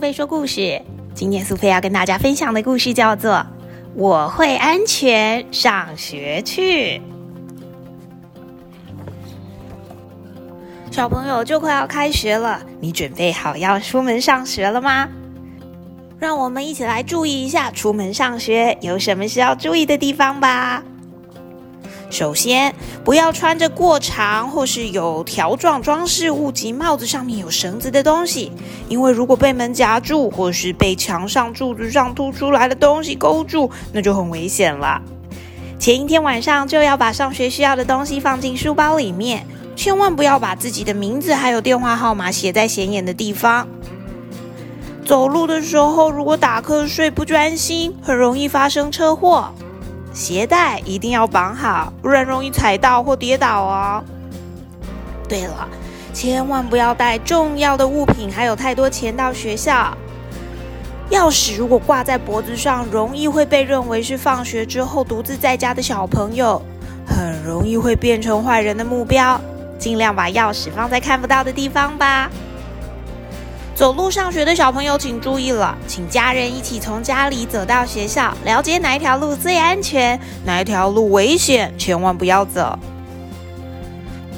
[0.00, 0.80] 苏菲说故事。
[1.14, 3.32] 今天苏菲要跟大家分享的故事叫做
[3.94, 6.98] 《我会安全上学去》。
[10.90, 15.06] 小朋友就快要开学了，你准备好要出门上学了吗？
[16.18, 20.82] 让我们一起来注意一下出门上学有什么需要注意的地方吧。
[22.10, 22.74] 首先，
[23.04, 28.50] 不要穿着过长或是有条状装饰物及帽子上面有绳子的东西，
[28.88, 35.00] 因为如果被门夹住，或是被墙上柱子上凸出来的东西勾住，那就很危险了。
[35.78, 43.66] 前一天晚上就要把上学需要的东西放进书包里面，千万不要把自己的名字还有电话号码写在显眼的地方。
[45.06, 49.54] 走路的时候，如果打瞌睡不专心，很容易发生车祸。
[50.12, 54.04] 鞋带一定要绑好，不然容易踩到或跌倒哦。
[55.28, 55.68] 对了，
[56.12, 59.96] 千万不要带重要的物品，还有太多钱到学校。
[61.10, 66.60] 钥匙如果挂在脖子上，容易会被认为是放学之后独自在家的小朋友，
[67.06, 69.40] 很容易会变成坏人的目标。
[69.78, 72.30] 尽量把钥匙放在看不到的地方吧。
[73.80, 82.78] 走路上学的小朋友，请注意了，请家人一起从家里走到学校，了解哪一条路最安全，哪一条路危险，千万不要走。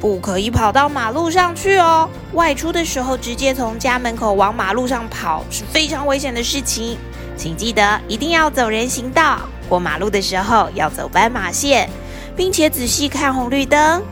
[0.00, 2.08] 不可以跑到马路上去哦！
[2.32, 6.96] 外出的时候直接从家门口往马路上跑是非常危险的事情，
[7.36, 9.40] 请记得一定要走人行道。
[9.68, 11.90] 过马路的时候要走斑马线，
[12.34, 14.02] 并且仔细看红绿灯。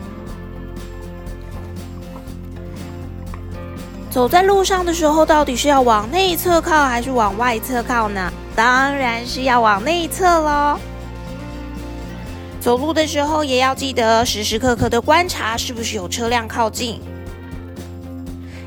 [4.15, 8.31] 走在路上的时候，到底是要往内侧靠还是往外侧靠呢？
[8.55, 10.79] 当然是要往内侧喽。
[12.61, 17.01] 走路的时候也要记得时时刻刻的观察是不是有车辆靠近，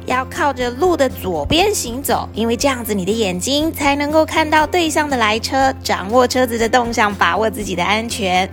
[0.04, 8.46] 要靠着路的左边行走，因为这样子你的眼睛才能够看到对向的来车，掌握车子的动向，把握自己的安全。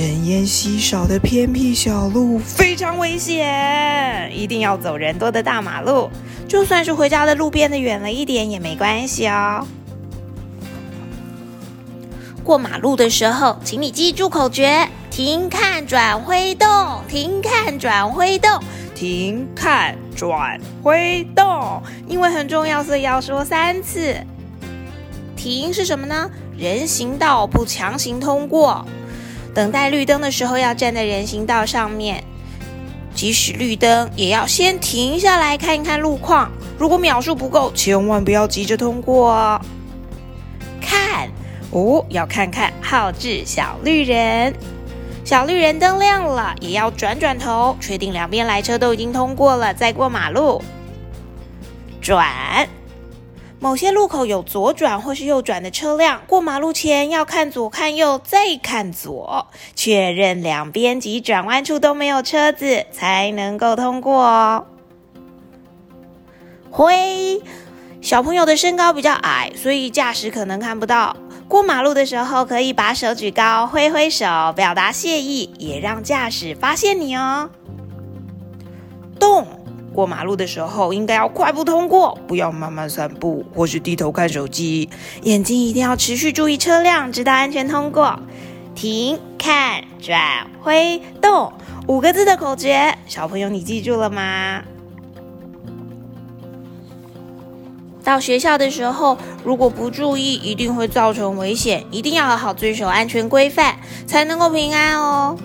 [0.00, 6.08] 人烟稀少的偏僻小路非常危险，一定要走人多的大马路。
[6.48, 9.66] 就算是回家的路变得远了一点也没关系哦。
[12.42, 16.66] 过马路的时候，请你记住口诀：停、看、转、挥动。
[17.06, 18.50] 停、看、转、挥动。
[18.94, 21.82] 停、看、转、挥动。
[22.08, 24.16] 因为很重要，所以要说三次。
[25.36, 26.30] 停是什么呢？
[26.56, 28.82] 人行道不强行通过。
[29.54, 32.22] 等待绿灯的时候，要站在人行道上面。
[33.14, 36.50] 即使绿灯，也要先停下来看一看路况。
[36.78, 39.60] 如果秒数不够，千万不要急着通过哦。
[40.80, 41.28] 看，
[41.72, 44.54] 哦，要看看号志小绿人。
[45.24, 50.62] 小绿人灯亮了，也要转转头，确定两边来车都已经通过了，再过马路。
[52.00, 52.68] 转。
[53.62, 64.66] 某些路口有左转或是右转的车辆，过马路前要看左看右再看左，确认两边及转弯处都没有车子，才能够通过哦。
[66.70, 67.42] 挥，
[68.00, 71.14] 小朋友的身高比较矮，所以驾驶可能看不到。
[71.46, 74.24] 过马路的时候可以把手举高，挥挥手，
[74.56, 77.50] 表达谢意，也让驾驶发现你哦。
[79.18, 79.59] 动。
[79.92, 84.88] 过马路的时候，应该要快步通过，不要慢慢散步或是低头看手机。
[85.22, 88.18] 眼睛一定要持续注意车辆，直到安全通过。
[88.74, 91.52] 停、看、转、挥、动，
[91.88, 94.62] 五个字的口诀，小朋友你记住了吗？
[98.02, 101.84] 到学校的时候，如果不注意，一定会造成危险。
[101.90, 103.76] 一定要好好遵守安全规范，
[104.06, 105.36] 才能够平安哦。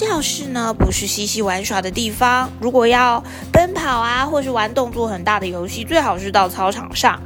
[0.00, 2.50] 教室呢，不是嬉戏玩耍的地方。
[2.58, 3.22] 如果要
[3.52, 7.20] 奔跑啊，或是玩动作很大的游戏，最好是到操场上。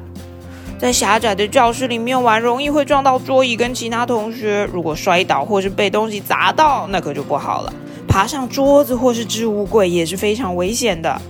[0.76, 4.68] 在狭窄的教室里面玩，容易会撞到桌椅跟其他同学。
[4.72, 7.72] 如果摔倒或是被东西砸到，那可就不好了。
[8.08, 11.22] 爬上桌子或是置物柜也是非常危险的。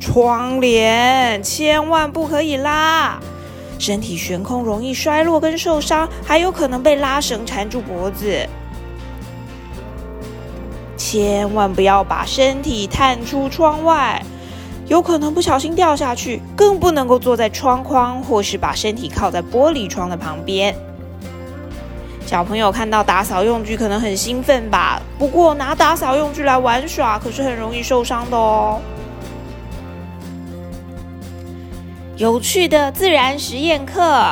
[0.00, 3.20] 窗帘千万不可以拉，
[3.78, 8.48] 身体悬空容易摔落跟受伤，还有可能被拉绳缠住脖子。
[11.10, 14.24] 千万不要把身体探出窗外，
[14.86, 16.40] 有可能不小心掉下去。
[16.54, 20.72] 更不能够坐在窗框，或是把身体靠在玻璃窗的旁边。
[22.24, 25.02] 小朋友看到打扫用具可能很兴奋吧？
[25.18, 28.80] 不过拿打扫用具来玩耍，可是很容易受伤的哦。
[32.16, 34.24] 有趣的自然实验课，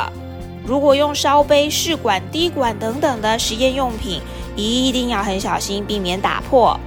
[0.65, 4.23] 如果用烧杯、试管、滴管等等的实验用品。
[4.59, 6.79] 一定要很小心，避免打破。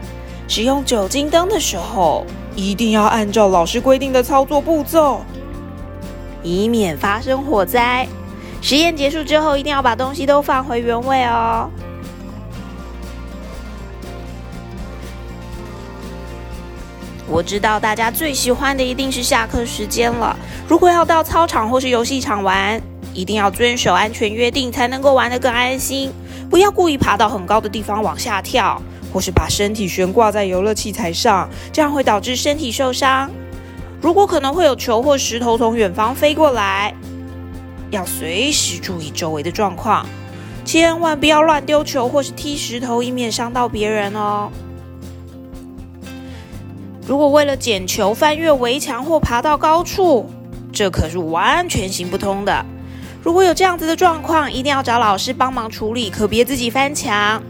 [0.47, 5.21] 使用酒精灯的时候，一定要按照老师规定的操作步骤，
[6.44, 8.06] 以免发生火灾。
[8.62, 11.69] 实验结束之后，一定要把东西都放回原位哦。
[17.29, 20.38] 我知道大家最喜欢的一定是下课时间了。
[20.67, 22.81] 如果要到操场或是游戏场玩，
[23.13, 26.12] 一定要遵守安全约定，才能够玩得更安心。
[26.51, 28.80] 不要故意爬到很高的地方往下跳，
[29.13, 33.31] 或是把身体悬挂在游乐器材上，这样会导致身体受伤。
[34.01, 36.94] 如果可能会有球或石头从远方飞过来，
[37.89, 40.06] 要随时注意周围的状况，
[40.65, 44.51] 千万不要乱丢球或是踢石头，以免伤到别人哦。
[47.07, 50.30] 如果为了捡球翻越围墙或爬到高处，
[50.74, 52.65] 这可是完全行不通的。
[53.23, 57.41] 如果有这样子的状况，一定要找老师帮忙处理，可别自己翻墙。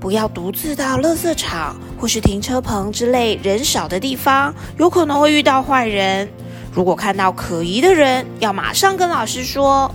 [0.00, 6.28] 不要独自到垃圾场或是停车棚之类人少的地方，有可能会遇到坏人。
[6.72, 9.94] 如果看到可疑的人，要马上跟老师说。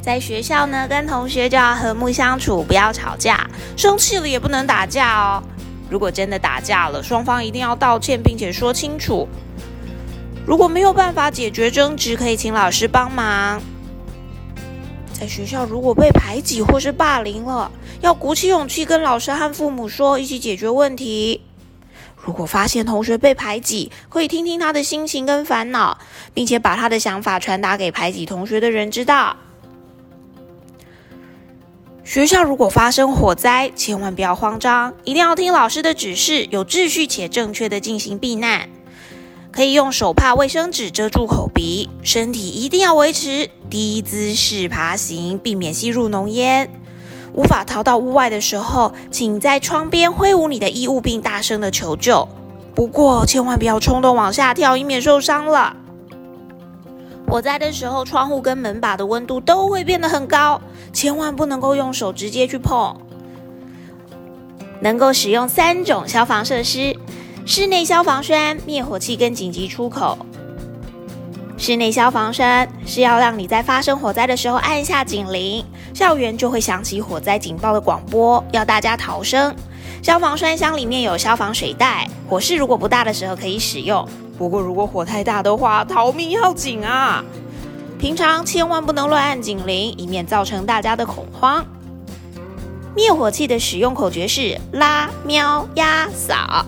[0.00, 5.42] 在学校呢，跟同学就要和睦相处，不要吵架，生气了也不能打架哦。
[5.90, 9.28] 如果真的打架了，双方一定要道歉，并且说清楚。
[10.46, 13.60] 如果没有办法解决争执，可以请老师帮忙。
[15.12, 17.68] 在学校如果被排挤或是霸凌了，
[18.00, 21.40] 要鼓起勇气跟老师和父母说，一起解决问题。
[22.22, 25.98] 如果发现同学被排挤，可以听听他的心情跟烦恼，
[26.32, 29.36] 并且把他的想法传达给排挤同学的人知道。
[32.04, 38.68] 学校如果发生火灾，千万不要慌张，一定要听老师的指示，有秩序且正确的进行避难。
[39.56, 46.68] 可以用手帕、卫生纸遮住口鼻，身体一定要维持低姿势爬行，避免吸入浓烟。
[47.32, 52.28] 无法逃到屋外的时候，请在窗边挥舞你的衣物，并大声的求救。
[52.74, 55.74] 不过千万不要冲动往下跳，以免受伤了。
[57.26, 60.60] 火灾的时候，窗户跟门把的温度都会变得很高，
[60.92, 62.94] 千万不能够用手直接去碰。
[64.80, 66.94] 能够使用三种消防设施：
[67.48, 70.18] 室内消防栓、灭火器跟紧急出口。
[71.56, 75.64] 室内消防栓是要让你在发生火灾的时候按下警铃，
[75.94, 79.54] 校园就会响起火灾警报的广播，要大家逃生。
[80.02, 84.06] 消防栓箱里面有消防水袋，火势如果不大的时候可以使用。
[84.36, 87.24] 不过，如果火太大的话，逃命要紧啊！
[87.96, 91.64] 平常千万不能乱按警铃，以免造成大家的恐慌。
[92.96, 96.66] 灭火器的使用口诀是拉、喵、压、扫。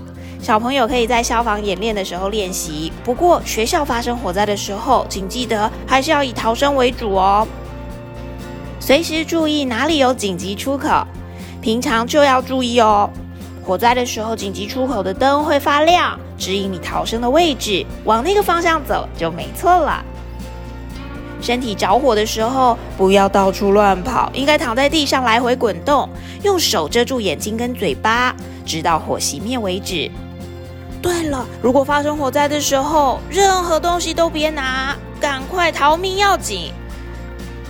[0.48, 2.90] 小朋友可以在消防演练的时候练习。
[3.04, 7.46] 不过，学校发生火灾的时候，请记得还是要以逃生为主哦。
[8.80, 11.06] 随时注意哪里有紧急出口，
[11.60, 13.10] 平常就要注意哦。
[13.62, 20.02] 火灾的时候，紧急出口的灯会发亮，指引你逃生的位置，往那个方向走就没错了。
[21.42, 26.08] 身体着火的时候，不要到处乱跑，应该躺在地上来回滚动，
[26.42, 28.34] 用手遮住眼睛跟嘴巴，
[28.64, 30.10] 直到火熄灭为止。
[31.00, 36.72] 对了，如果发生火灾的时候，任何东西都别拿，赶快逃命要紧。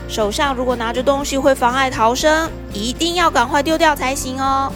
[0.09, 4.73] 手上如果拿着东西会妨碍逃生，一定要赶快丢掉才行哦。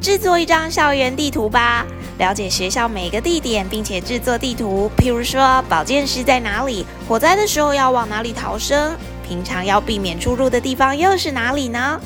[0.00, 1.86] 制作一张校园地图吧，
[2.18, 4.90] 了解学校每个地点，并且制作地图。
[4.96, 6.84] 譬如说，保健室在哪里？
[7.08, 8.94] 火灾的时候要往哪里逃生？
[9.26, 12.00] 平常要避免出入的地方又是哪里呢？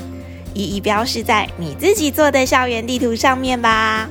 [0.54, 4.08] 一一标示在你自己做的校园地图上面吧。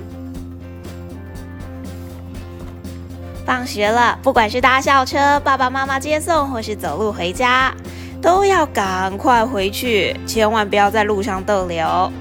[3.45, 7.73] 放学了，不管是搭校车、爸爸妈妈接送，或是走路回家，
[8.21, 12.11] 都要赶快回去，千万不要在路上逗留。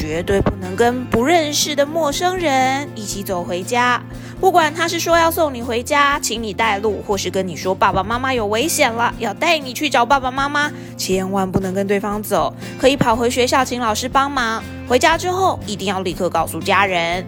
[0.00, 4.02] 绝对不能跟不认识的陌生人一起走回家。
[4.40, 12.50] 不管他是说要送你回家，请你带路，或是跟你说爸爸妈妈有危险了，要带你去找爸爸妈妈，千万不能跟对方走。
[12.78, 14.64] 可以跑回学校请老师帮忙。
[14.88, 17.22] 回家之后一定要立刻告诉家人。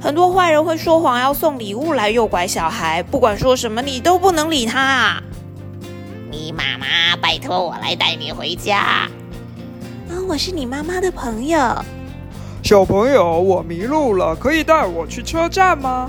[0.00, 5.22] 很多坏人会说谎要送礼物来诱拐小孩，不管说什么你都不能理他！
[6.30, 9.06] 你妈妈拜托我来带你回家。
[10.30, 11.58] 我是你妈妈的朋友，
[12.62, 16.08] 小朋友，我迷路了，可以带我去车站吗？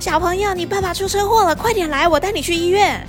[0.00, 3.06] 小朋友，你爸爸出车祸了，快点来，我带你去医院。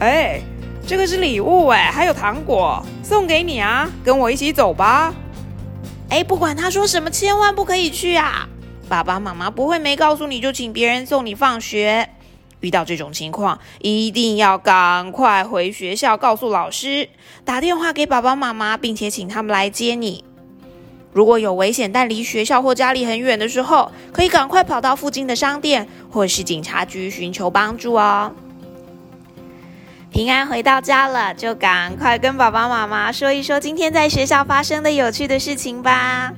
[0.00, 0.42] 哎，
[0.86, 5.14] 这个是礼物哎，还有糖果送给你啊，跟我一起走吧。
[6.10, 8.46] 哎，不管他说什么，千万不可以去啊！
[8.90, 12.10] 爸爸妈妈不会没告诉你就请别人送你放学。
[12.62, 17.10] 遇到这种情况，一定要赶快回学校告诉老师，
[17.44, 20.24] 打电话给爸爸妈妈，并且请他们来接你。
[21.12, 28.32] 如果有危险但离学校或家里很远的时候，可以赶快跑到附近的商店或是警察局寻求帮助哦。
[30.10, 36.32] 平安回到家了，就赶快跟爸爸妈妈说一说今天在学校发生的有趣的事情吧。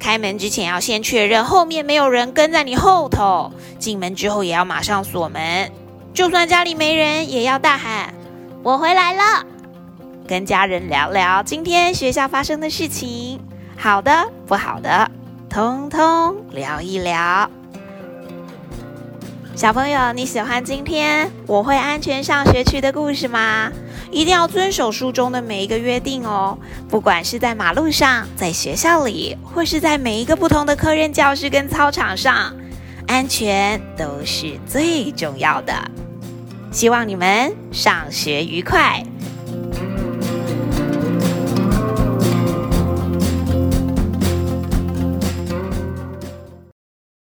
[0.00, 5.70] 开门之前要先确认后面没有人跟在你后头，进门之后也要马上锁门。
[6.14, 8.12] 就算家里没人，也要大喊
[8.64, 9.46] “我回来了”，
[10.26, 13.38] 跟家人聊聊今天学校发生的事情。
[13.76, 15.08] 好的，不好的，
[15.48, 17.48] 通通聊一聊。
[19.54, 23.70] 小朋友，你喜欢今天我会安全上学去的故事吗？
[24.10, 26.58] 一定要遵守书中的每一个约定哦。
[26.88, 32.54] 不管是在马路上、在学校里，或是在每一个不同的课任教室跟操场上，
[33.06, 35.72] 安全都是最重要的。
[36.72, 39.04] 希望你们上学愉快。